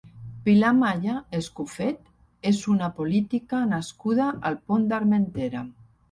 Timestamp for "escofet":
1.39-2.47